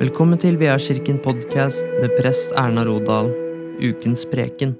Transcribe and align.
Velkommen 0.00 0.38
til 0.40 0.56
Kirken 0.56 1.18
podkast 1.20 1.84
med 2.00 2.14
prest 2.16 2.54
Erna 2.56 2.86
Rodal, 2.88 3.26
ukens 3.84 4.22
preken. 4.24 4.70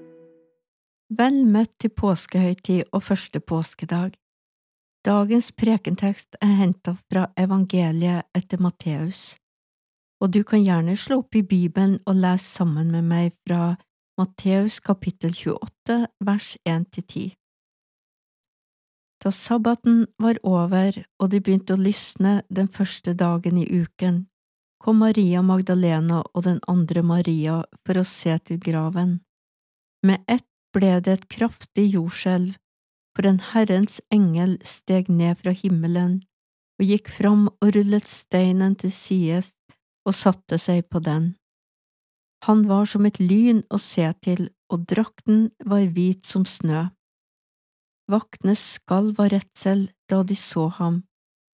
Vel 1.12 1.44
møtt 1.44 1.74
til 1.78 1.90
påskehøytid 1.92 2.88
og 2.92 3.02
første 3.02 3.40
påskedag. 3.40 4.14
Dagens 5.04 5.52
prekentekst 5.52 6.40
er 6.40 6.54
hentet 6.62 6.96
fra 7.12 7.26
evangeliet 7.36 8.32
etter 8.32 8.62
Matteus, 8.64 9.36
og 10.24 10.32
du 10.32 10.40
kan 10.42 10.64
gjerne 10.64 10.96
slå 10.96 11.18
opp 11.20 11.36
i 11.36 11.44
Bibelen 11.44 11.98
og 12.06 12.16
lese 12.16 12.48
sammen 12.56 12.88
med 12.90 13.04
meg 13.04 13.36
fra 13.44 13.76
Matteus 14.16 14.80
kapittel 14.80 15.36
28 15.36 16.00
vers 16.24 16.56
1–10. 16.64 17.34
Da 19.20 19.28
sabbaten 19.28 20.06
var 20.16 20.40
over 20.42 21.04
og 21.18 21.28
det 21.28 21.44
begynte 21.44 21.76
å 21.76 21.84
lysne 21.84 22.38
den 22.48 22.72
første 22.72 23.12
dagen 23.12 23.60
i 23.60 23.68
uken, 23.68 24.29
kom 24.80 25.02
Maria 25.04 25.42
Magdalena 25.44 26.22
og 26.34 26.46
den 26.46 26.60
andre 26.68 27.02
Maria 27.04 27.60
for 27.84 28.00
å 28.00 28.06
se 28.08 28.36
til 28.44 28.60
graven. 28.62 29.18
Med 30.06 30.24
ett 30.26 30.46
ble 30.74 30.96
det 31.04 31.12
et 31.18 31.28
kraftig 31.28 31.90
jordskjelv, 31.92 32.56
for 33.16 33.26
en 33.28 33.40
Herrens 33.52 34.00
engel 34.14 34.56
steg 34.64 35.10
ned 35.12 35.40
fra 35.42 35.52
himmelen 35.52 36.20
og 36.80 36.88
gikk 36.88 37.10
fram 37.12 37.48
og 37.50 37.74
rullet 37.76 38.08
steinen 38.08 38.76
til 38.80 38.92
sides 38.94 39.52
og 40.08 40.16
satte 40.16 40.56
seg 40.58 40.86
på 40.88 41.02
den. 41.04 41.34
Han 42.48 42.64
var 42.70 42.88
som 42.88 43.04
et 43.04 43.20
lyn 43.20 43.60
å 43.68 43.76
se 43.76 44.06
til, 44.24 44.48
og 44.72 44.86
drakten 44.88 45.50
var 45.68 45.84
hvit 45.92 46.24
som 46.24 46.46
snø. 46.48 46.86
Vaktene 48.08 48.56
skalv 48.56 49.20
av 49.20 49.28
redsel 49.34 49.90
da 50.08 50.22
de 50.24 50.36
så 50.38 50.70
ham, 50.78 51.02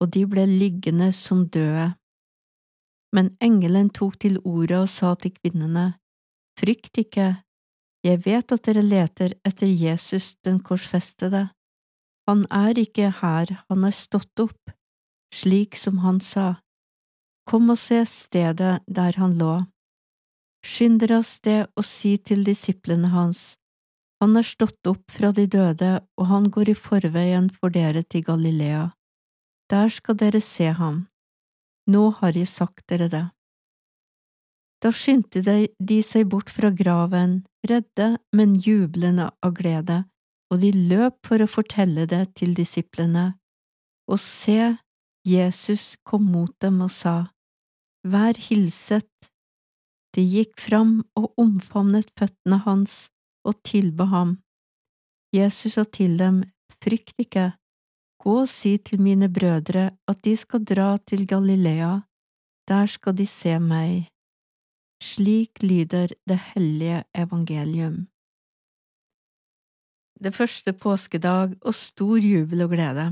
og 0.02 0.12
de 0.12 0.26
ble 0.28 0.44
liggende 0.50 1.08
som 1.16 1.46
døde. 1.48 1.94
Men 3.14 3.30
engelen 3.40 3.90
tok 3.94 4.18
til 4.24 4.40
ordet 4.42 4.80
og 4.84 4.90
sa 4.90 5.14
til 5.14 5.34
kvinnene, 5.36 5.94
Frykt 6.58 6.98
ikke, 7.02 7.28
jeg 8.06 8.20
vet 8.26 8.52
at 8.54 8.66
dere 8.66 8.82
leter 8.84 9.34
etter 9.48 9.66
Jesus 9.66 10.34
den 10.46 10.60
korsfestede. 10.62 11.48
Han 12.28 12.44
er 12.50 12.78
ikke 12.78 13.10
her, 13.20 13.50
han 13.68 13.86
er 13.88 13.94
stått 13.94 14.42
opp, 14.42 14.70
slik 15.34 15.74
som 15.76 15.98
han 16.04 16.20
sa. 16.22 16.60
Kom 17.48 17.72
og 17.74 17.80
se 17.80 18.04
stedet 18.06 18.76
der 18.86 19.18
han 19.18 19.34
lå. 19.40 19.56
Skynd 20.64 21.02
dere 21.02 21.18
av 21.20 21.26
sted 21.28 21.66
og 21.74 21.84
si 21.84 22.14
til 22.16 22.46
disiplene 22.46 23.10
hans, 23.12 23.56
han 24.22 24.38
er 24.40 24.46
stått 24.46 24.86
opp 24.88 25.10
fra 25.12 25.32
de 25.36 25.44
døde, 25.50 25.98
og 26.16 26.28
han 26.30 26.46
går 26.48 26.70
i 26.72 26.76
forveien 26.78 27.50
for 27.52 27.74
dere 27.74 28.00
til 28.08 28.22
Galilea. 28.24 28.86
Der 29.68 29.90
skal 29.92 30.16
dere 30.16 30.40
se 30.40 30.70
ham. 30.78 31.02
Nå 31.90 32.10
har 32.20 32.36
jeg 32.36 32.48
sagt 32.48 32.86
dere 32.88 33.08
det. 33.12 33.24
Da 34.84 34.90
skyndte 34.92 35.40
de 35.44 35.98
seg 36.04 36.28
bort 36.32 36.50
fra 36.52 36.70
graven, 36.76 37.42
redde, 37.68 38.18
men 38.36 38.52
jublende 38.60 39.30
av 39.44 39.54
glede, 39.56 40.02
og 40.52 40.60
de 40.60 40.72
løp 40.76 41.16
for 41.24 41.40
å 41.40 41.48
fortelle 41.48 42.04
det 42.08 42.34
til 42.40 42.52
disiplene. 42.56 43.32
Og 44.08 44.20
se, 44.20 44.74
Jesus 45.24 45.94
kom 46.04 46.28
mot 46.28 46.52
dem 46.60 46.82
og 46.84 46.92
sa, 46.92 47.16
Vær 48.04 48.36
hilset. 48.36 49.08
De 50.12 50.20
gikk 50.20 50.60
fram 50.60 50.98
og 51.16 51.32
omfavnet 51.40 52.10
føttene 52.18 52.60
hans 52.66 53.06
og 53.48 53.56
tilba 53.64 54.04
ham. 54.12 54.36
Jesus 55.32 55.78
sa 55.78 55.86
til 55.88 56.18
dem, 56.20 56.42
Frykt 56.84 57.16
ikke, 57.16 57.54
gå 58.24 58.34
og 58.42 58.48
si 58.50 58.76
til 58.80 59.02
mine 59.04 59.28
brødre 59.28 59.90
at 60.08 60.22
de 60.24 60.34
skal 60.36 60.64
dra 60.64 60.96
til 61.08 61.26
Galilea, 61.28 62.00
der 62.68 62.86
skal 62.88 63.16
de 63.16 63.26
se 63.28 63.58
meg. 63.60 64.08
Slik 65.02 65.62
lyder 65.62 66.14
det 66.28 66.38
hellige 66.54 67.04
evangelium. 67.14 68.06
Det 70.24 70.32
første 70.34 70.72
påskedag 70.72 71.58
og 71.60 71.74
stor 71.74 72.16
jubel 72.16 72.64
og 72.64 72.72
glede, 72.72 73.06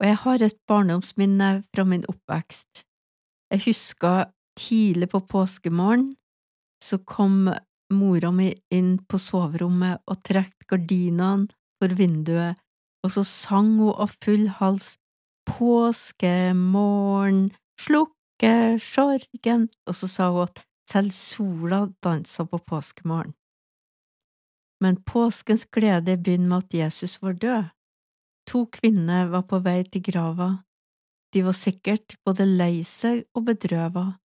og 0.00 0.06
jeg 0.06 0.16
har 0.24 0.42
et 0.44 0.58
barndomsminne 0.68 1.50
fra 1.72 1.84
min 1.84 2.04
oppvekst. 2.08 2.84
Jeg 3.50 3.62
husker 3.64 4.24
tidlig 4.58 5.08
på 5.08 5.20
påskemorgen 5.20 6.12
så 6.84 6.98
kom 6.98 7.50
mora 7.92 8.30
mi 8.30 8.50
inn 8.74 8.96
på 9.08 9.18
soverommet 9.18 10.02
og 10.06 10.22
trekte 10.26 10.68
gardinene 10.70 11.48
for 11.80 11.92
vinduet, 11.96 12.56
og 13.06 13.12
så 13.14 13.22
sang 13.26 13.76
hun 13.78 13.94
av 13.94 14.10
full 14.22 14.48
hals 14.58 14.96
Påskemorgen, 15.46 17.52
slukke 17.78 18.80
sorgen, 18.82 19.68
og 19.86 19.94
så 19.94 20.08
sa 20.10 20.26
hun 20.34 20.48
at 20.48 20.64
selv 20.90 21.14
sola 21.14 21.86
dansa 22.02 22.42
på 22.50 22.58
påskemorgen. 22.66 23.30
Men 24.82 24.98
påskens 25.06 25.62
glede 25.70 26.18
begynner 26.18 26.50
med 26.50 26.58
at 26.64 26.74
Jesus 26.74 27.22
var 27.22 27.38
død. 27.38 27.70
To 28.50 28.66
kvinner 28.74 29.30
var 29.30 29.46
på 29.46 29.62
vei 29.62 29.86
til 29.86 30.02
grava. 30.10 30.66
De 31.32 31.46
var 31.46 31.54
sikkert 31.54 32.18
både 32.26 32.44
lei 32.46 32.82
seg 32.82 33.22
og 33.38 33.46
bedrøva, 33.46 34.18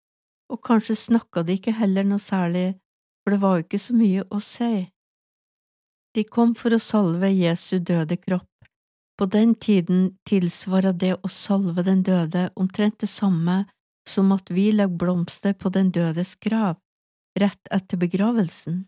og 0.50 0.58
kanskje 0.64 0.96
snakka 1.04 1.44
de 1.44 1.52
ikke 1.60 1.76
heller 1.76 2.04
noe 2.08 2.20
særlig 2.20 2.80
for 3.22 3.34
det 3.34 3.40
var 3.40 3.56
jo 3.56 3.66
ikke 3.66 3.78
så 3.78 3.96
mye 3.96 4.24
å 4.32 4.40
si. 4.42 4.88
De 6.16 6.24
kom 6.26 6.56
for 6.58 6.74
å 6.74 6.82
salve 6.82 7.30
Jesu 7.30 7.78
døde 7.78 8.16
kropp. 8.18 8.49
På 9.20 9.26
den 9.26 9.54
tiden 9.54 10.14
tilsvarer 10.24 10.94
det 10.96 11.10
å 11.20 11.28
salve 11.28 11.82
den 11.84 12.00
døde 12.00 12.46
omtrent 12.56 13.02
det 13.02 13.10
samme 13.12 13.66
som 14.08 14.32
at 14.32 14.48
vi 14.48 14.70
legger 14.72 14.96
blomster 15.02 15.52
på 15.52 15.68
den 15.74 15.90
dødes 15.92 16.38
grav, 16.40 16.78
rett 17.36 17.68
etter 17.68 18.00
begravelsen. 18.00 18.86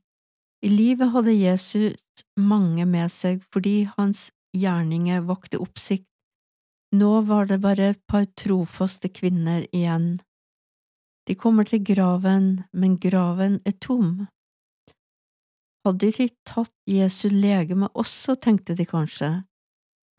I 0.64 0.70
livet 0.72 1.12
hadde 1.12 1.36
Jesus 1.36 2.24
mange 2.40 2.88
med 2.88 3.12
seg 3.12 3.44
fordi 3.52 3.90
hans 3.98 4.30
gjerninger 4.56 5.20
vakte 5.28 5.60
oppsikt. 5.60 6.08
Nå 6.96 7.12
var 7.28 7.52
det 7.52 7.60
bare 7.60 7.92
et 7.92 8.02
par 8.08 8.24
trofaste 8.32 9.12
kvinner 9.12 9.68
igjen. 9.68 10.14
De 11.28 11.36
kommer 11.36 11.68
til 11.68 11.84
graven, 11.84 12.62
men 12.72 12.96
graven 12.96 13.60
er 13.68 13.76
tom. 13.84 14.28
Hadde 15.84 16.08
de 16.16 16.32
tatt 16.48 16.72
Jesu 16.88 17.26
legeme 17.28 17.92
også, 17.92 18.40
tenkte 18.40 18.80
de 18.80 18.88
kanskje, 18.88 19.34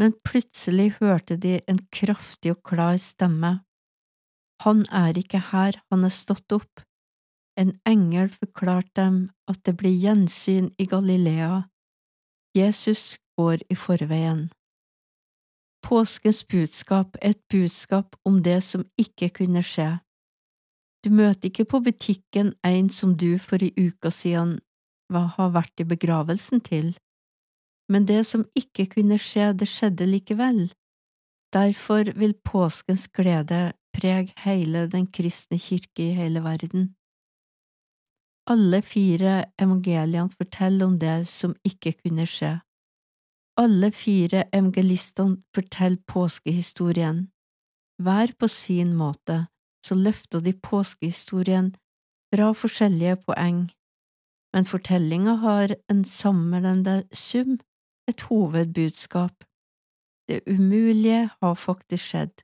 men 0.04 0.12
plutselig 0.28 0.98
hørte 1.00 1.38
de 1.40 1.62
en 1.72 1.78
kraftig 1.96 2.52
og 2.52 2.64
klar 2.68 2.98
stemme. 3.00 3.62
Han 4.66 4.82
er 4.92 5.16
ikke 5.16 5.40
her, 5.54 5.78
han 5.92 6.04
er 6.04 6.12
stått 6.12 6.52
opp. 6.52 6.82
En 7.56 7.72
engel 7.88 8.28
forklarte 8.34 8.92
dem 9.00 9.22
at 9.48 9.62
det 9.64 9.78
blir 9.80 9.96
gjensyn 9.96 10.74
i 10.76 10.90
Galilea. 10.92 11.62
Jesus 12.58 13.16
går 13.40 13.64
i 13.72 13.78
forveien. 13.80 14.50
Påskens 15.88 16.44
budskap 16.52 17.16
er 17.22 17.38
et 17.38 17.42
budskap 17.48 18.20
om 18.28 18.42
det 18.44 18.60
som 18.68 18.84
ikke 19.00 19.32
kunne 19.40 19.64
skje. 19.64 19.88
Du 21.04 21.12
møter 21.16 21.48
ikke 21.48 21.70
på 21.72 21.80
butikken 21.88 22.52
en 22.68 22.92
som 22.92 23.16
du 23.16 23.38
for 23.40 23.64
i 23.64 23.72
uka 23.80 24.12
siden 24.12 24.58
har 25.14 25.56
vært 25.56 25.80
i 25.80 25.88
begravelsen 25.88 26.60
til, 26.64 26.92
men 27.94 28.08
det 28.10 28.24
som 28.26 28.48
ikke 28.58 28.88
kunne 28.96 29.20
skje, 29.22 29.52
det 29.54 29.70
skjedde 29.70 30.08
likevel. 30.10 30.66
Derfor 31.54 32.10
vil 32.18 32.34
påskens 32.34 33.06
glede 33.14 33.74
prege 33.94 34.34
hele 34.42 34.88
den 34.90 35.06
kristne 35.14 35.60
kirke 35.62 36.08
i 36.10 36.16
hele 36.18 36.42
verden. 36.42 36.96
Alle 38.50 38.82
fire 38.82 39.36
evangeliene 39.62 40.34
forteller 40.34 40.90
om 40.90 40.96
det 41.00 41.28
som 41.30 41.54
ikke 41.64 41.94
kunne 42.02 42.26
skje. 42.28 42.56
Alle 43.62 43.92
fire 43.94 44.48
evangelistene 44.50 45.44
forteller 45.56 46.02
påskehistorien, 46.10 47.28
hver 48.02 48.34
på 48.40 48.48
sin 48.48 48.96
måte 48.98 49.46
så 49.86 49.96
løfter 49.96 50.42
de 50.42 50.54
påskehistorien 50.54 51.70
fra 52.34 52.50
forskjellige 52.58 53.20
poeng, 53.28 53.68
men 54.54 54.66
fortellinga 54.66 55.36
har 55.46 55.76
en 55.92 56.02
samlende 56.04 57.04
sum, 57.14 57.60
et 58.10 58.22
hovedbudskap. 58.30 59.44
Det 60.28 60.42
umulige 60.48 61.30
har 61.42 61.56
faktisk 61.56 62.04
skjedd. 62.04 62.44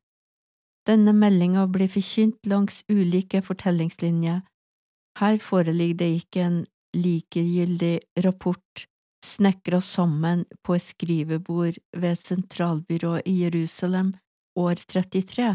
Denne 0.88 1.14
meldinga 1.14 1.68
blir 1.68 1.92
forkynt 1.92 2.46
langs 2.50 2.84
ulike 2.90 3.42
fortellingslinjer. 3.46 4.42
Her 5.20 5.38
foreligger 5.44 6.00
det 6.02 6.10
ikke 6.22 6.46
en 6.46 6.60
likegyldig 6.96 8.00
rapport 8.26 8.86
snekra 9.26 9.82
sammen 9.82 10.46
på 10.64 10.76
et 10.76 10.86
skrivebord 10.86 11.80
ved 11.96 12.12
et 12.12 12.24
sentralbyrå 12.24 13.20
i 13.26 13.36
Jerusalem 13.44 14.14
år 14.60 14.80
33. 14.88 15.50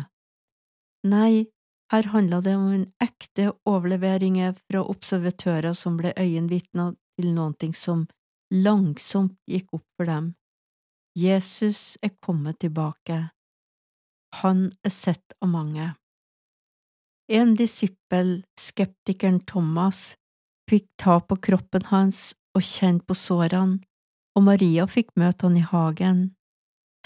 Nei, 1.09 1.47
her 1.93 2.11
handla 2.13 2.41
det 2.45 2.55
om 2.57 2.69
en 2.73 2.87
ekte 3.03 3.51
overlevering 3.69 4.39
fra 4.59 4.85
observatører 4.85 5.77
som 5.77 5.97
ble 6.01 6.15
øyenvitner 6.19 6.95
til 7.19 7.33
noe 7.37 7.73
som 7.77 8.07
langsomt 8.53 9.37
gikk 9.49 9.73
opp 9.77 9.87
for 9.97 10.09
dem. 10.09 10.35
Jesus 11.15 11.97
er 12.03 12.11
kommet 12.21 12.59
tilbake. 12.61 13.31
Han 14.43 14.73
er 14.83 14.91
sett 14.91 15.37
av 15.41 15.49
mange. 15.53 15.93
En 17.31 17.55
disippel, 17.57 18.43
skeptikeren 18.61 19.41
Thomas, 19.47 20.17
fikk 20.69 20.89
ta 21.01 21.21
på 21.21 21.39
kroppen 21.41 21.87
hans 21.93 22.33
og 22.55 22.65
kjenne 22.67 23.05
på 23.07 23.17
sårene, 23.17 23.81
og 24.35 24.47
Maria 24.49 24.87
fikk 24.91 25.15
møte 25.21 25.47
han 25.47 25.57
i 25.57 25.65
hagen. 25.65 26.25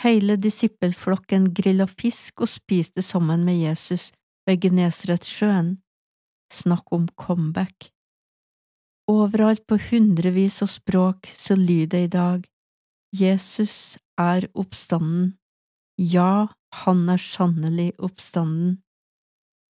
Hele 0.03 0.39
disippelflokken 0.41 1.51
grilla 1.55 1.87
fisk 1.91 2.45
og 2.45 2.51
spiste 2.51 3.03
sammen 3.05 3.45
med 3.45 3.61
Jesus 3.61 4.11
ved 4.49 4.63
Genesaretsjøen. 4.65 5.75
Snakk 6.49 6.93
om 6.95 7.09
comeback. 7.21 7.91
Overalt 9.09 9.65
på 9.67 9.79
hundrevis 9.81 10.61
av 10.63 10.69
språk 10.69 11.31
så 11.37 11.57
lyder 11.57 11.95
det 11.95 12.05
i 12.05 12.13
dag 12.13 12.49
Jesus 13.17 13.97
er 14.21 14.45
oppstanden. 14.53 15.39
Ja, 15.97 16.49
han 16.85 17.09
er 17.09 17.17
sannelig 17.17 17.95
oppstanden. 17.99 18.83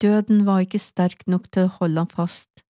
Døden 0.03 0.43
var 0.47 0.65
ikke 0.65 0.81
sterk 0.83 1.23
nok 1.31 1.47
til 1.55 1.69
å 1.69 1.75
holde 1.79 2.03
ham 2.03 2.11
fast. 2.11 2.65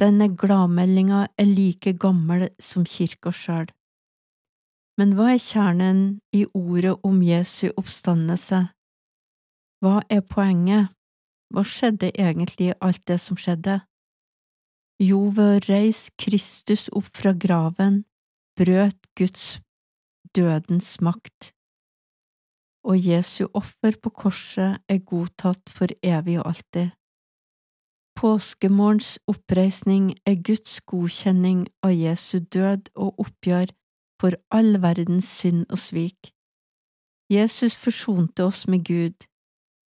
Denne 0.00 0.28
gladmeldinga 0.28 1.22
er 1.40 1.48
like 1.48 1.94
gammel 1.96 2.50
som 2.60 2.84
kirka 2.84 3.32
sjøl. 3.32 3.70
Men 5.00 5.16
hva 5.16 5.32
er 5.32 5.40
kjernen 5.42 6.02
i 6.36 6.44
ordet 6.52 6.98
om 7.02 7.22
Jesu 7.24 7.70
oppstandelse? 7.78 8.60
Hva 9.80 10.02
er 10.12 10.20
poenget? 10.20 10.92
Hva 11.48 11.64
skjedde 11.64 12.12
egentlig 12.12 12.70
i 12.72 12.78
alt 12.80 13.02
det 13.08 13.18
som 13.22 13.40
skjedde? 13.40 13.80
Jo, 15.04 15.28
ved 15.36 15.56
å 15.56 15.62
reise 15.66 16.12
Kristus 16.16 16.86
opp 16.96 17.10
fra 17.18 17.34
graven 17.36 18.04
brøt 18.56 19.08
Guds 19.18 19.58
dødens 20.36 20.96
makt, 21.04 21.50
og 22.88 22.96
Jesu 22.96 23.44
offer 23.52 23.98
på 24.00 24.12
korset 24.14 24.80
er 24.88 25.02
godtatt 25.04 25.68
for 25.68 25.92
evig 26.00 26.38
og 26.40 26.46
alltid. 26.54 26.94
Påskemorgens 28.16 29.18
oppreisning 29.28 30.14
er 30.24 30.40
Guds 30.40 30.80
godkjenning 30.88 31.66
av 31.84 31.92
Jesu 31.92 32.38
død 32.38 32.92
og 32.94 33.20
oppgjør 33.26 33.74
for 34.22 34.38
all 34.54 34.78
verdens 34.80 35.28
synd 35.28 35.66
og 35.68 35.82
svik. 35.82 36.32
Jesus 37.28 37.76
forsonte 37.76 38.46
oss 38.46 38.64
med 38.68 38.86
Gud. 38.86 39.26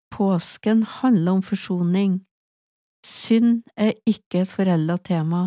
Påsken 0.10 0.84
handler 0.84 1.38
om 1.38 1.44
forsoning. 1.44 2.25
Synd 3.06 3.62
er 3.78 3.94
ikke 4.10 4.42
et 4.42 4.50
forelda 4.50 4.98
tema. 4.98 5.44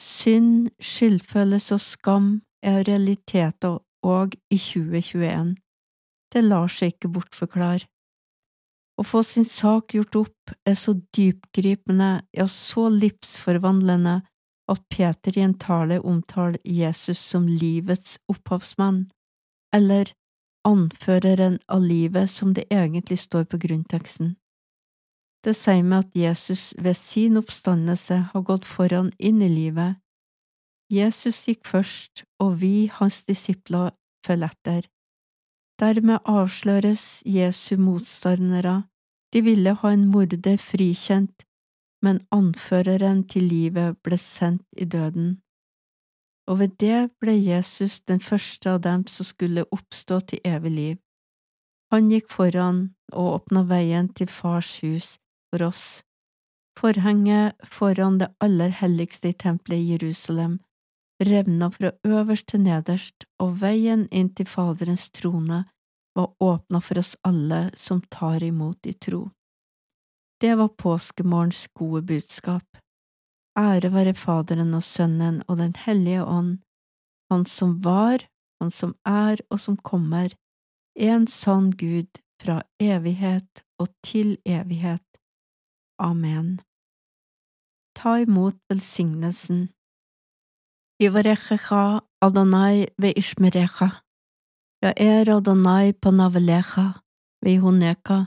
Synd, 0.00 0.70
skyldfølelse 0.80 1.76
og 1.76 1.82
skam 1.84 2.28
er 2.64 2.80
realiteter 2.88 3.76
òg 4.02 4.38
i 4.50 4.56
2021. 4.56 5.52
Det 6.32 6.42
lar 6.46 6.72
seg 6.72 6.94
ikke 6.94 7.12
bortforklare. 7.12 7.84
Å 8.96 9.04
få 9.04 9.22
sin 9.26 9.46
sak 9.48 9.92
gjort 9.96 10.16
opp 10.20 10.52
er 10.68 10.76
så 10.78 10.94
dypgripende, 11.16 12.22
ja, 12.36 12.46
så 12.48 12.88
livsforvandlende, 12.92 14.20
at 14.72 14.82
Peter 14.92 15.36
i 15.36 15.44
en 15.44 15.56
tale 15.58 15.98
omtaler 16.00 16.60
Jesus 16.64 17.20
som 17.20 17.48
livets 17.48 18.16
opphavsmann, 18.32 19.10
eller 19.74 20.12
anføreren 20.68 21.58
av 21.68 21.82
livet 21.84 22.30
som 22.30 22.54
det 22.56 22.68
egentlig 22.70 23.18
står 23.24 23.48
på 23.50 23.60
grunnteksten. 23.64 24.36
Det 25.42 25.56
sier 25.58 25.82
meg 25.82 26.04
at 26.04 26.16
Jesus 26.16 26.70
ved 26.78 26.94
sin 26.94 27.36
oppstandelse 27.40 28.18
har 28.30 28.46
gått 28.46 28.68
foran 28.68 29.10
inn 29.18 29.42
i 29.42 29.50
livet. 29.50 29.98
Jesus 30.92 31.40
gikk 31.48 31.66
først, 31.66 32.24
og 32.38 32.60
vi, 32.60 32.90
hans 32.92 33.24
disipler, 33.24 33.90
følger 34.26 34.52
etter. 34.52 34.88
Dermed 35.80 36.22
avsløres 36.28 37.22
Jesu 37.26 37.76
motstandere, 37.76 38.82
de 39.32 39.40
ville 39.42 39.72
ha 39.74 39.90
en 39.90 40.10
morder 40.12 40.60
frikjent, 40.60 41.46
men 42.02 42.20
anføreren 42.30 43.22
til 43.26 43.48
livet 43.48 43.98
ble 44.04 44.18
sendt 44.18 44.66
i 44.76 44.84
døden. 44.84 45.40
Og 46.46 46.58
ved 46.58 46.76
det 46.82 47.10
ble 47.22 47.34
Jesus 47.38 48.00
den 48.00 48.20
første 48.20 48.70
av 48.70 48.82
dem 48.86 49.06
som 49.06 49.26
skulle 49.26 49.64
oppstå 49.70 50.20
til 50.20 50.42
evig 50.44 50.72
liv. 50.76 50.96
Han 51.92 52.10
gikk 52.10 52.30
foran 52.30 52.94
og 53.12 53.34
åpna 53.34 53.62
veien 53.68 54.08
til 54.14 54.28
Fars 54.28 54.80
hus, 54.82 55.18
for 55.52 55.68
oss. 55.68 56.02
Forhenget 56.80 57.54
foran 57.68 58.18
det 58.18 58.32
aller 58.40 58.72
helligste 58.80 59.28
i 59.28 59.32
tempelet 59.36 59.78
i 59.78 59.90
Jerusalem 59.92 60.58
revna 61.24 61.70
fra 61.70 61.90
øverst 62.04 62.46
til 62.46 62.60
nederst, 62.60 63.24
og 63.38 63.60
veien 63.60 64.06
inn 64.10 64.32
til 64.34 64.48
Faderens 64.48 65.10
trone 65.10 65.64
var 66.16 66.32
åpna 66.40 66.80
for 66.80 66.98
oss 66.98 67.14
alle 67.24 67.70
som 67.76 68.02
tar 68.10 68.42
imot 68.44 68.86
i 68.86 68.92
tro. 68.92 69.28
Det 70.40 70.56
var 70.58 70.68
påskemorgens 70.68 71.68
gode 71.78 72.02
budskap. 72.02 72.66
Ære 73.58 73.92
være 73.92 74.14
Faderen 74.14 74.74
og 74.74 74.82
Sønnen 74.82 75.42
og 75.48 75.58
Den 75.58 75.74
hellige 75.76 76.24
ånd, 76.24 76.58
Han 77.30 77.44
som 77.46 77.80
var, 77.84 78.26
Han 78.60 78.70
som 78.70 78.94
er 79.06 79.40
og 79.50 79.60
som 79.60 79.76
kommer, 79.76 80.34
en 80.96 81.26
sann 81.26 81.70
Gud 81.70 82.20
fra 82.42 82.62
evighet 82.80 83.62
og 83.78 83.88
til 84.04 84.38
evighet. 84.46 85.04
Amen. 86.02 86.60
Ta 87.94 88.18
imot 88.18 88.56
velsignelsen. 88.68 89.68
Ivarechecha 91.00 92.00
Adonai 92.20 92.88
veishmerecha. 93.02 93.88
Ya'er 94.82 95.30
Adonai 95.36 95.92
panavelecha 95.92 96.86
veihoneka. 97.44 98.18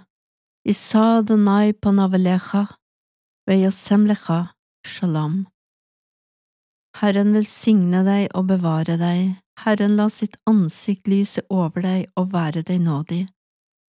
Isa 0.64 1.20
Adonai 1.20 1.74
panavelecha 1.74 2.64
veyasemlecha 3.50 4.40
shalom. 4.86 5.46
Herren 7.02 7.36
velsigne 7.36 8.06
deg 8.08 8.32
og 8.32 8.48
bevare 8.56 8.96
deg. 8.96 9.36
Herren 9.66 9.98
la 10.00 10.08
sitt 10.08 10.40
ansikt 10.48 11.10
lyse 11.12 11.44
over 11.50 11.84
deg 11.84 12.08
og 12.16 12.32
være 12.32 12.64
deg 12.64 12.86
nådig. 12.88 13.26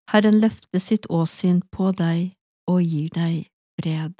Herren 0.10 0.42
løfte 0.42 0.82
sitt 0.82 1.06
åsyn 1.10 1.62
på 1.70 1.94
deg 1.94 2.32
og 2.65 2.82
gir 2.82 3.13
deg 3.13 3.44
ряд. 3.84 4.12